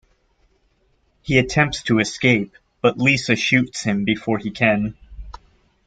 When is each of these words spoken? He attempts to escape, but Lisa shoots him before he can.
He 1.21 1.37
attempts 1.37 1.83
to 1.83 1.99
escape, 1.99 2.57
but 2.81 2.97
Lisa 2.97 3.35
shoots 3.35 3.83
him 3.83 4.03
before 4.03 4.39
he 4.39 4.49
can. 4.49 4.97